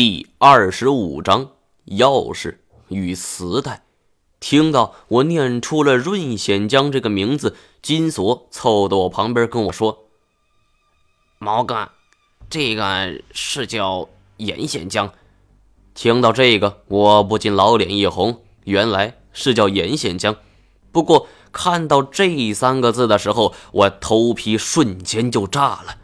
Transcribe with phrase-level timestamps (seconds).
[0.00, 1.50] 第二十五章
[1.86, 3.82] 钥匙与磁带。
[4.38, 10.04] 听到我念出了润显江这个名字，金锁凑到我旁边跟我说
[11.40, 11.88] ：“毛哥，
[12.48, 15.12] 这个是叫严显江。”
[15.94, 20.36] 听到这个，我不禁老脸一红，原来是叫严显江。
[20.92, 25.97] 不过看到这三个字的时候，我头皮瞬间就炸了。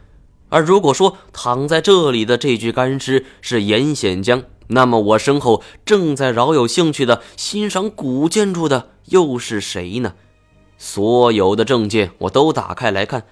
[0.55, 10.13] 而如果说躺在这里的这具干尸是严显江，那么我身后正在饶有兴趣的欣赏古建筑的又是谁呢？
[10.77, 13.25] 所有的证件我都打开来看，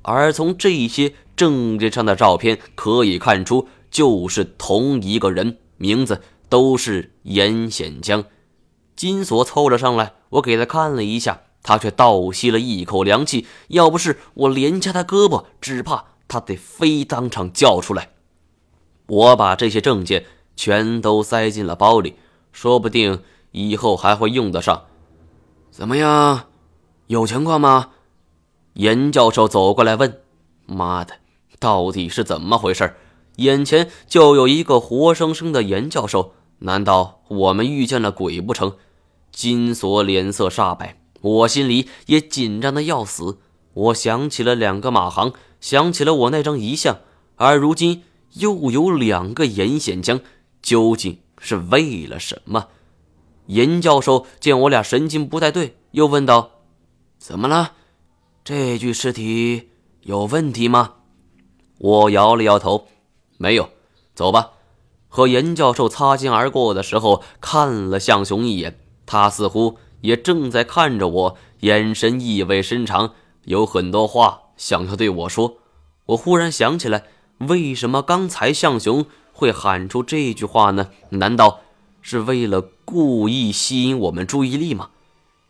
[0.00, 8.24] 而从这些证件上的照片可以看出，就是同一个人，名字都是严显江。
[8.96, 13.46] 金锁凑了上来，我给他看了一下，他却倒吸了一口凉气。
[13.68, 16.06] 要不是我连掐他胳膊，只怕……
[16.30, 18.10] 他得非当场叫出来。
[19.08, 22.14] 我把这些证件全都塞进了包里，
[22.52, 24.84] 说不定以后还会用得上。
[25.72, 26.46] 怎么样，
[27.08, 27.90] 有情况吗？
[28.74, 30.20] 严教授走过来问
[30.66, 31.14] ：“妈的，
[31.58, 32.94] 到底是怎么回事？
[33.36, 38.76] 眼前就有一个活生生的严教授，难道我们遇见了鬼不成？”
[39.32, 43.38] 金锁脸色煞白，我心里也紧张的要死。
[43.72, 47.00] 我想起了两个马航，想起了我那张遗像，
[47.36, 48.02] 而如今
[48.34, 50.20] 又有两个严显江，
[50.62, 52.68] 究竟是为了什么？
[53.46, 56.50] 严教授见我俩神经不太对，又问道
[57.18, 57.72] ：“怎么了？
[58.44, 59.70] 这具尸体
[60.02, 60.94] 有问题吗？”
[61.78, 62.86] 我摇了摇头，
[63.38, 63.70] 没有。
[64.14, 64.52] 走吧。
[65.08, 73.14] 和严教授擦肩而过的时候，看了向雄一眼，他似乎也正在看着我，眼神意味深长。
[73.44, 75.56] 有很多话想要对我说，
[76.04, 77.04] 我忽然想起来，
[77.38, 80.90] 为什么刚才向雄会喊出这句话呢？
[81.08, 81.60] 难道
[82.02, 84.90] 是为了故意吸引我们注意力吗？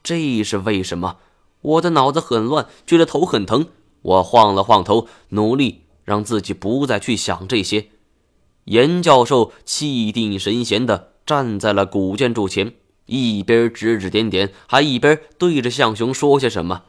[0.04, 1.16] 这是为什么？
[1.60, 3.66] 我的脑子很乱，觉得头很疼。
[4.02, 7.88] 我晃了晃头，努力让自己不再去想这些。
[8.66, 12.74] 严教授气定神闲地站在了古建筑前，
[13.06, 16.84] 一边指指点点，还一边对着向雄说些什么。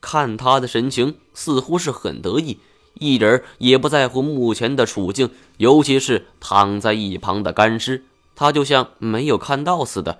[0.00, 2.58] 看他的神情，似乎是很得意，
[2.94, 10.18] 一点也不在乎目前的处境，尤其是躺在一旁的干尸，他就像没有看到似的。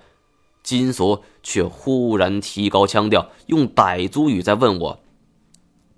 [0.63, 4.99] 金锁却忽然提高腔调，用傣族语在问我：“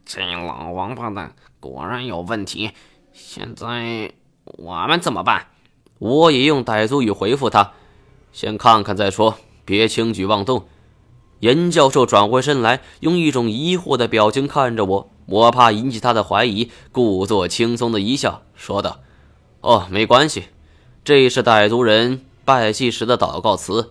[0.06, 2.72] 这老王八蛋果然有问题，
[3.12, 4.14] 现在
[4.46, 5.48] 我们怎么办？”
[6.00, 7.74] 我也用傣族语回复他
[8.32, 10.66] ：“先看看再说，别轻举妄动。”
[11.44, 15.10] 严教授转过身来，用一种疑惑的表情看着我。
[15.26, 19.02] 我怕引起他的怀疑，故作轻松的一笑，说道
[19.60, 20.44] ：“哦，没关系，
[21.04, 23.90] 这是傣族人拜祭时的祷告词。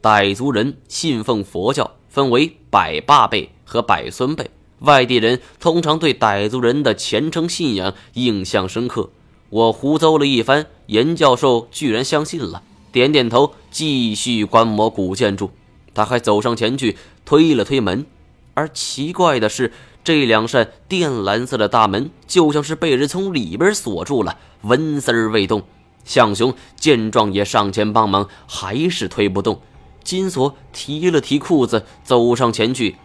[0.00, 4.50] 傣族人信奉佛教，分为百爸辈和百孙辈。
[4.78, 9.10] 外地人通常对傣族人的虔诚信仰印象深刻。
[9.50, 15.50] 我胡诌了一番，严教授居然相信了，点点头，继续观摩古建筑。”
[15.94, 18.06] 他还走上前去推了推门，
[18.54, 19.72] 而奇怪的是，
[20.02, 25.62] 这两扇靛蓝色的大门就像是被人从里边锁住了，纹丝儿未动。
[26.04, 29.60] 向雄见状也上前帮忙，还是推不动。
[30.02, 32.96] 金锁提了提裤子，走上前去：“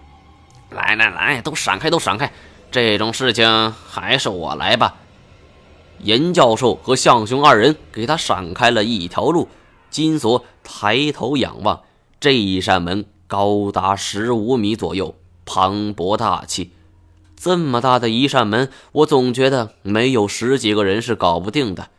[0.71, 2.31] 来来来，都闪开，都闪开！
[2.71, 4.95] 这种事情还是我来吧。”
[6.01, 9.47] 严教授和向雄二人给他闪开了一条路。
[9.89, 11.81] 金锁抬头仰望。
[12.19, 16.72] 这一扇门高达十五米左右，磅礴大气。
[17.35, 21.89] 这么大的一扇门，我总觉得没有十几个人是搞不定的。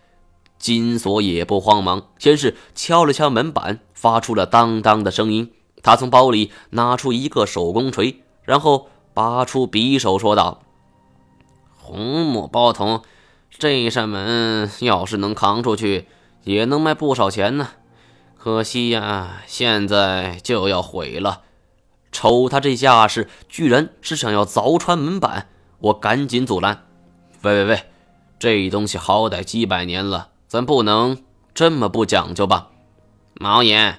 [0.59, 5.53] 金锁也不慌忙，先是敲了敲门板，发出了当当的声音。
[5.85, 10.63] 他从包里拿出一个手工锤，然后拔出匕首，说道
[11.79, 13.03] ：“红木包铜，
[13.49, 16.07] 这扇门要是能扛出去，
[16.43, 17.69] 也能卖不少钱呢。”
[18.49, 21.43] 可惜呀，现在就要毁了！
[22.11, 25.49] 瞅他这架势，居然是想要凿穿门板。
[25.81, 26.87] 我赶紧阻拦
[27.45, 27.83] ：“喂喂喂，
[28.39, 31.19] 这东西好歹几百年了，咱不能
[31.53, 32.69] 这么不讲究吧？”
[33.39, 33.99] 毛爷，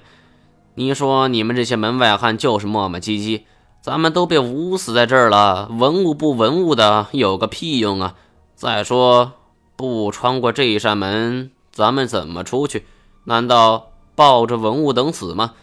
[0.74, 3.42] 你说你们这些门外汉就是磨磨唧唧，
[3.80, 8.16] 咱们都被捂死在这儿了，文物不文物的有个屁用啊！
[8.56, 9.34] 再说，
[9.76, 12.84] 不穿过这一扇门，咱们怎么出去？
[13.26, 13.89] 难道？
[14.20, 15.54] 抱着文物等死吗？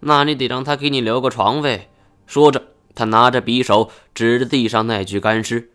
[0.00, 1.88] 那你得让他给你留个床位。
[2.26, 2.64] 说着，
[2.96, 5.70] 他拿着匕首指着地上那具干尸。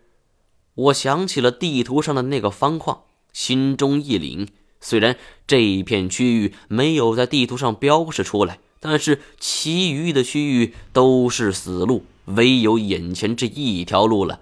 [0.74, 4.48] 我想起了地图上的那个方框，心中一凛，
[4.82, 5.16] 虽然
[5.46, 14.40] 这一片区域没有在地图上标示出来，但是其余的区域都是死路，唯有眼前这一条路了。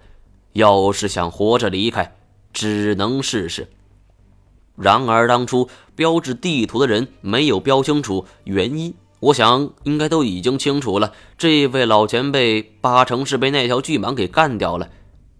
[0.51, 2.13] 要是想活着离开，
[2.51, 3.69] 只能试试。
[4.77, 11.13] 然而当初标志地图的人没有标清楚原因，我想应该都已经清楚了。
[11.37, 14.89] 这位老前辈八成是被那条巨蟒给干掉了。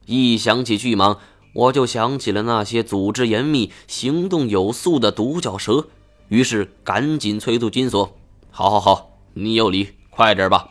[0.06, 1.18] 一想起巨蟒。
[1.56, 5.88] 我就想起了那些组织严密、行动有素的独角蛇，
[6.28, 8.18] 于是赶紧催促金锁
[8.52, 10.68] ：“好好好，你有理，快点吧！”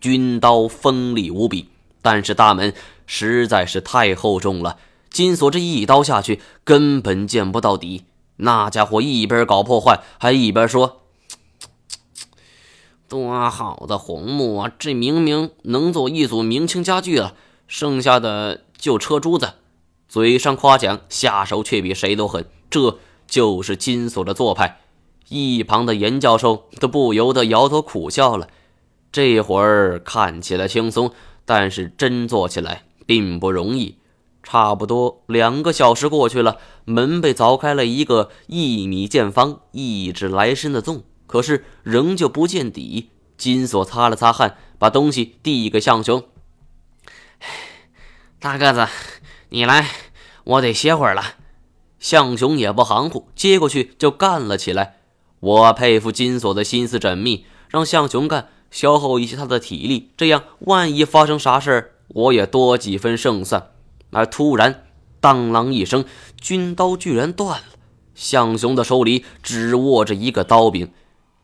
[0.00, 1.68] 军刀锋利无比，
[2.00, 2.72] 但是大门
[3.04, 4.78] 实在是太厚重了，
[5.10, 8.04] 金锁这一刀下去根本见不到底。
[8.40, 11.02] 那家伙一边搞破坏，还一边说
[13.08, 14.72] ：“多好的红木啊！
[14.78, 17.34] 这明明能做一组明清家具了，
[17.66, 19.52] 剩下的……”就车珠子，
[20.08, 22.46] 嘴上夸奖，下手却比谁都狠。
[22.70, 22.96] 这
[23.26, 24.80] 就是金锁的做派。
[25.28, 28.48] 一旁的严教授都不由得摇头苦笑了。
[29.12, 31.12] 这会儿看起来轻松，
[31.44, 33.96] 但是真做起来并不容易。
[34.42, 43.10] 差不多两个小时过去了，门被凿开了一个一米见方、一指来深的洞，可是仍旧不见底。
[43.36, 46.22] 金锁擦了擦汗，把东西递给向雄。
[48.38, 48.86] 大个子，
[49.50, 49.86] 你来，
[50.44, 51.22] 我得歇会儿了。
[51.98, 54.96] 向雄也不含糊，接过去就干了起来。
[55.40, 63.70] 我佩服金锁的心思缜密，让向雄干，消耗一些他的体力，这样万一发生啥事儿，我也多几分胜算。
[64.10, 64.86] 而突然，
[65.20, 66.04] 当啷一声，
[66.40, 67.66] 军刀居然断了。
[68.14, 70.92] 向雄的手里只握着一个刀柄，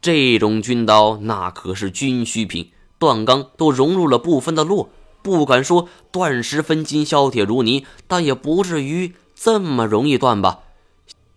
[0.03, 4.91] 这种军刀那可是军需品，断钢都融入了部分的络。
[5.23, 10.61] 不敢说断石分金、削铁如泥，但也不至于这么容易断吧？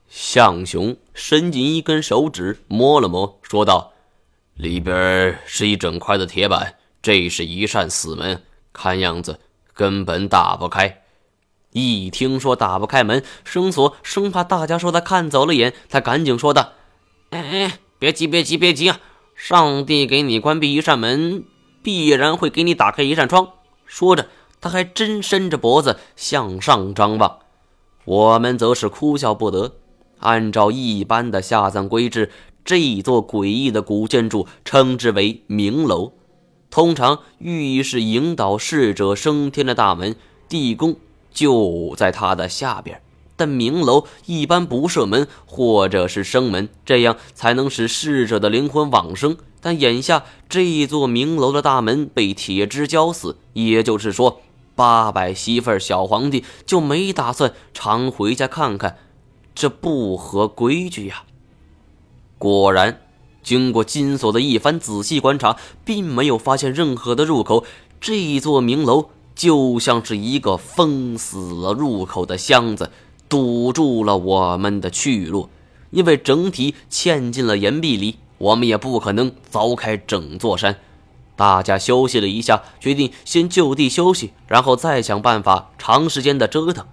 [0.08, 3.94] 向雄伸进一根手指摸了摸，说道
[4.56, 8.44] ：“里边是一整块的铁板，这是一扇死门，
[8.74, 9.40] 看样子
[9.74, 11.04] 根本打不开。”
[11.72, 16.74] 一听说打不开门，生锁生怕大家说他看走了眼，他赶紧说道
[17.30, 19.00] ：“哎哎，别急，别急，别急啊！
[19.36, 21.44] 上帝给你关闭一扇门，
[21.84, 23.50] 必然会给你打开一扇窗。”
[23.86, 24.28] 说着，
[24.60, 27.40] 他还真伸着脖子向上张望。
[28.06, 29.76] 我们则是哭笑不得。
[30.20, 32.32] 按照一般的下葬规制，
[32.66, 36.14] 这座诡异的古建筑称之为明楼，
[36.70, 40.16] 通常寓意是引导逝者升天的大门，
[40.50, 40.98] 地宫
[41.40, 43.02] 就在它的下边。
[43.38, 49.38] 但明楼一般不设门或者是生门，这样才能使逝者的灵魂往生。
[49.62, 54.42] 但眼下这座明楼的大门被铁枝浇死，也就是说，
[54.76, 58.98] 八百媳妇小皇帝就没打算常回家看看，
[59.56, 61.24] 这不合规矩呀。
[62.38, 63.00] 果然，
[63.42, 65.56] 经过金锁的一番仔细观察，
[65.86, 67.64] 并没有发现任何的入口。
[68.02, 69.10] 这座明楼
[69.40, 72.92] 就像是一个封死了入口的箱子。
[73.30, 75.48] 堵住了我们的去路，
[75.92, 80.76] 因为整体嵌进了岩壁里，我们也不可能凿开整座山。
[81.38, 86.86] 大家休息了一下，决定先就地休息，然后再想办法长时间的折腾。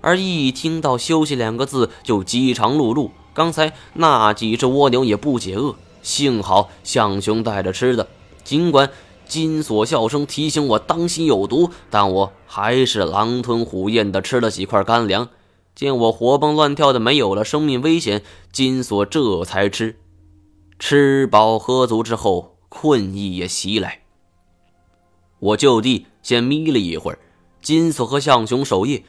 [0.00, 3.10] 而一听到“休息”两个字，就饥肠辘辘。
[3.34, 8.08] 刚才那几只蜗牛也不解饿，幸好向雄带着吃的。
[8.44, 8.88] 尽管
[9.26, 15.28] 金锁笑声提醒我当心有毒，但我还是狼吞虎咽的吃了几块干粮。
[15.74, 19.96] 见我活蹦乱跳的，没有了生命危险，金锁这才吃。
[20.78, 24.02] 吃饱喝足之后，困意也袭来。
[25.38, 27.18] 我就地先眯了一会儿，
[27.62, 29.02] 金锁和向雄守夜。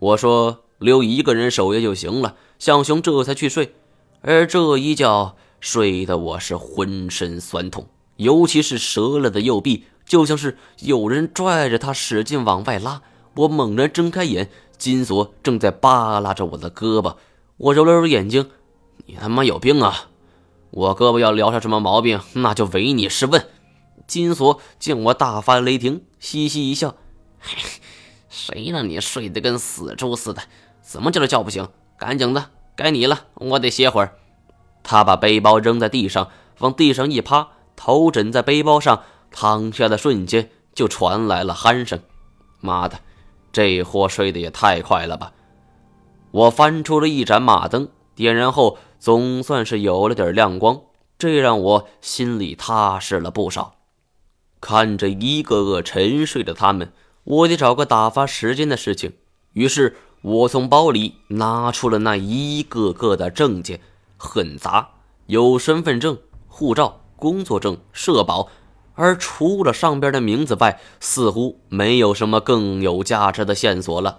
[0.00, 3.74] 我说留一个人守夜就行了，向雄这才去睡。
[4.22, 7.86] 而这一觉睡得我是浑身酸痛，
[8.20, 13.00] 尤其是折了的右臂，就像是有人拽着他使劲往外拉。
[13.34, 14.50] 我猛然睁开眼。
[14.76, 17.16] 金锁正在扒拉着我的胳膊，
[17.58, 18.50] 我揉了揉眼睛
[19.04, 20.08] ：“你他妈有病啊！
[20.70, 23.46] 我胳膊要撩上什么毛病，那就唯你是问。”
[24.08, 26.96] 金锁见我大发雷霆，嘻嘻一笑
[28.30, 30.42] ：“谁让你睡得跟死猪似的？
[30.80, 31.68] 怎么叫都叫不醒！
[31.98, 34.16] 赶紧的，该你了，我得歇会儿。”
[34.82, 37.48] 他把背包扔在地上，往地上一趴，
[37.82, 41.98] 头枕在背包上，躺下的瞬间就传来了鼾声
[42.60, 43.00] ：“妈的！”
[43.52, 45.32] 这货睡得也太快了吧！
[46.30, 50.82] 我翻出了一盏马灯，点燃后总算是有了点亮光，
[51.18, 53.76] 这让我心里踏实了不少。
[54.60, 56.92] 看着一个个沉睡的他们，
[57.24, 59.14] 我得找个打发时间的事情。
[59.54, 63.80] 于是我从包里拿出了那一个个的证件，
[64.18, 64.90] 很杂，
[65.28, 68.48] 有身份证、护照、工作证、社保，
[68.94, 74.18] 而除了上边的名字外，似乎没有什么更有价值的线索了。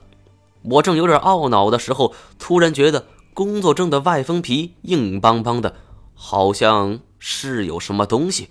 [0.61, 5.75] 我正有点懊恼的时候，突然觉得工作证的外封皮硬邦邦的，
[6.13, 8.49] 好像是有什么东西。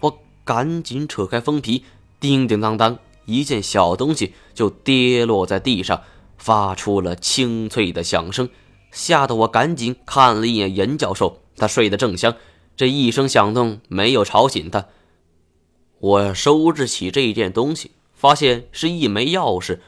[0.00, 1.84] 我赶紧扯开封皮，
[2.18, 6.00] 叮叮当当，一件小东西就跌落在地上，
[6.38, 8.48] 发出了清脆的响声，
[8.90, 12.34] 吓得我赶紧看了一眼严教授，他睡得正香，
[12.80, 14.86] 这一声响动没有吵醒他。
[15.98, 19.80] 我收拾起这件东西，发现是一枚钥匙。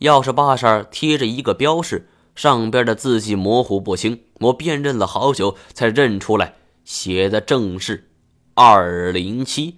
[0.00, 8.10] 钥匙把上贴着一个标识，上边的字迹模糊不清，我辨认了好久才认出来，写的正是
[8.52, 9.76] 二零七。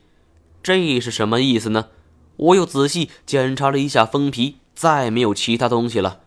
[0.60, 1.90] 这是什么意思呢？
[2.36, 6.18] 我又仔细检查了一下封皮，再没有其他东西了。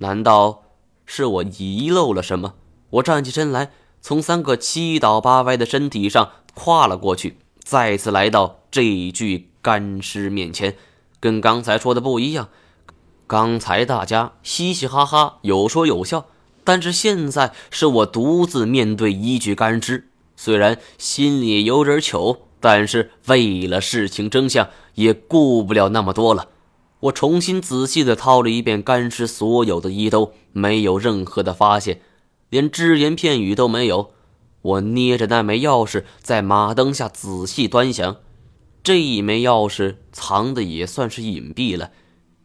[0.00, 0.64] 难道
[1.06, 2.54] 是我遗漏了什么？
[2.90, 3.70] 我站起身来，
[4.06, 10.76] 从三个七倒八歪的身体上跨了过去，再次来到这具干尸面前。
[11.20, 12.50] 跟刚才说的不一样。
[13.26, 16.26] 刚才大家嘻嘻哈哈，有说有笑，
[16.64, 20.06] 但是现在是我独自面对一具干尸，
[20.36, 26.48] 虽然心里有点糗，但是为了事情真相，也顾不了那么多了。
[27.00, 32.02] 我重新仔细的掏了一遍干尸所有的衣兜，没有任何的发现，
[32.54, 34.12] 连只言片语都没有。
[34.62, 38.18] 我捏着那枚钥匙，在马灯下仔细端详，
[38.84, 41.90] 这一枚钥匙藏的也算是隐蔽了。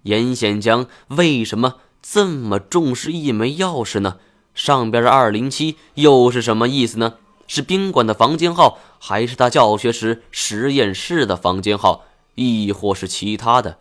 [0.01, 4.17] 严显江为什么这么重视一枚钥匙呢？
[4.55, 7.17] 上边的二零七又是什么意思呢？
[7.45, 13.77] 是宾馆的房间号，还是他教学时实验室的房间号，亦或是其他的？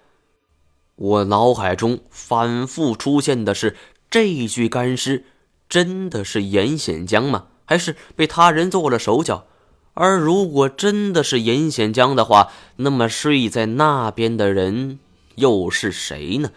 [0.97, 3.78] 我脑海中反复出现的是：
[4.11, 5.25] 这具干尸
[5.69, 7.47] 真的是严显江吗？
[7.65, 9.45] 还是被他人做了手脚？
[9.95, 14.99] 而如果真的是严显江的话，那么睡在那边的人……
[15.35, 16.51] 又是谁呢？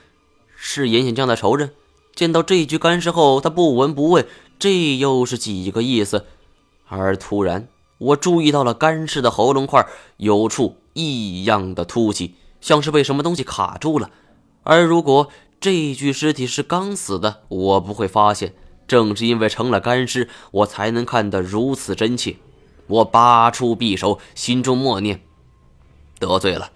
[0.55, 1.71] 是严显江的仇人。
[2.15, 4.25] 见到这具干尸后，他不闻不问，
[4.57, 6.25] 这又是几个意思？
[6.87, 9.85] 而突然，我注意到了干尸的喉咙块
[10.17, 14.09] 有处异样的凸起，像是被什么东西卡住了。
[14.63, 18.53] 而如果这具尸体是刚死的，我不会发现。
[18.91, 22.35] 正是因为成了干尸，我才能看得如此真切。
[22.87, 25.21] 我拔出匕首，心中默念：
[26.19, 26.71] 得罪了。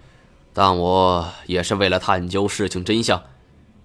[0.54, 3.22] 但我也是为了探究事情真相，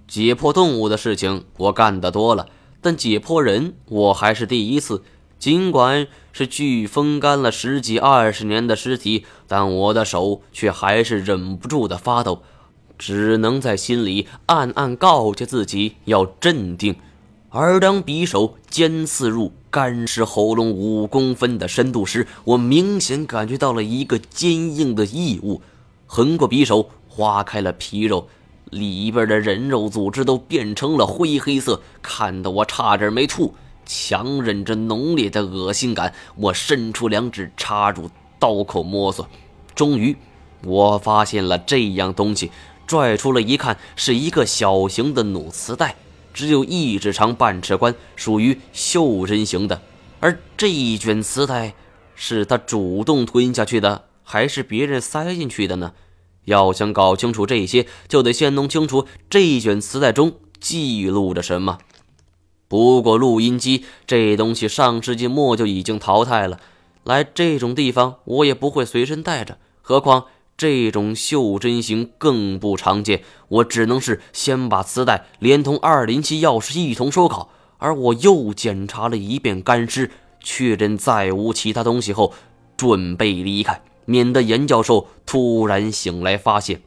[0.07, 2.47] 解剖动物的事情我干得多了，
[2.79, 5.03] 但解剖人我还是第一次。
[5.37, 12.43] 尽管是具风干了十几二十年的尸体，但我的手却还是忍不住的发抖，
[12.97, 16.95] 只能在心里暗暗告诫自己要镇定。
[17.53, 25.61] 而当匕首尖刺入干尸喉咙五公分的深度时，我明显感觉到了一个坚硬的异物。
[26.07, 28.29] 横过匕首，划开了皮肉，
[28.69, 33.53] 里边的人肉组织都变成了灰黑色，看得我差点没吐。
[33.85, 39.27] 强忍着浓烈的恶心感，我伸出两指插入刀口摸索，
[39.75, 40.15] 终于，
[40.63, 42.49] 我发现了这样东西。
[42.87, 45.95] 拽出了一看，是一个小型的弩磁带，
[46.33, 49.81] 只有一指长，半尺宽，属于袖珍型的。
[50.19, 51.73] 而这一卷磁带，
[52.15, 54.05] 是他主动吞下去的。
[54.23, 55.93] 还是别人塞进去的呢？
[56.45, 61.79] 要想搞清楚这些，就得先弄清楚这一卷磁带中记录着什么。
[62.67, 66.59] 不过录音机这东西上世纪末就已经淘汰了，
[67.03, 69.57] 来这种地方我也不会随身带着。
[69.81, 77.49] 何况这种袖珍型更不常见，我只能是先把磁带连同二零七钥匙一同收好。
[77.79, 82.33] 而我又检查了一遍干尸，确认再无其他东西后，
[82.77, 83.81] 准备离开。
[84.05, 86.81] 免得严教授突然醒来发现，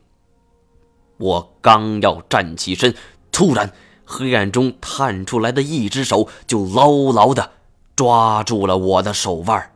[1.17, 2.95] 我刚要站起身，
[3.33, 3.73] 突然
[4.05, 7.53] 黑暗中探出来的一只手就牢牢的
[7.97, 9.74] 抓住了我的手腕。